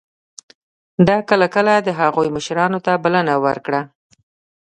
ده 1.07 1.15
کله 1.29 1.47
کله 1.55 1.73
د 1.77 1.89
هغوی 1.99 2.27
مشرانو 2.37 2.79
ته 2.85 2.93
بلنه 3.03 3.33
ورکړه. 3.45 3.81